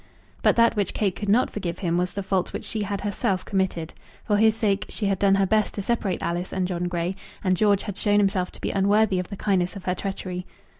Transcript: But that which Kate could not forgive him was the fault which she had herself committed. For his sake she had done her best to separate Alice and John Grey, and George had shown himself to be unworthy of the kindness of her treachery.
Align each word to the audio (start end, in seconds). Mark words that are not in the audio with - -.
But 0.41 0.55
that 0.55 0.75
which 0.75 0.95
Kate 0.95 1.15
could 1.15 1.29
not 1.29 1.51
forgive 1.51 1.77
him 1.77 1.95
was 1.95 2.13
the 2.13 2.23
fault 2.23 2.53
which 2.53 2.65
she 2.65 2.81
had 2.81 3.01
herself 3.01 3.45
committed. 3.45 3.93
For 4.23 4.37
his 4.37 4.55
sake 4.55 4.87
she 4.89 5.05
had 5.05 5.19
done 5.19 5.35
her 5.35 5.45
best 5.45 5.75
to 5.75 5.83
separate 5.83 6.23
Alice 6.23 6.51
and 6.51 6.67
John 6.67 6.85
Grey, 6.85 7.13
and 7.43 7.55
George 7.55 7.83
had 7.83 7.99
shown 7.99 8.17
himself 8.17 8.49
to 8.53 8.61
be 8.61 8.71
unworthy 8.71 9.19
of 9.19 9.27
the 9.27 9.37
kindness 9.37 9.75
of 9.75 9.83
her 9.85 9.93
treachery. 9.93 10.47